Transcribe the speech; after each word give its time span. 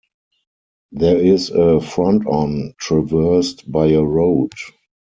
There 0.93 1.17
is 1.19 1.51
a 1.51 1.79
Fronton 1.79 2.73
traversed 2.79 3.71
by 3.71 3.89
a 3.89 4.01
road. 4.01 4.51